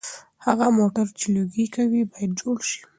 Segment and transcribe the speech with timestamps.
[0.45, 2.79] هغه موټر چې لوګي کوي باید جوړ شي.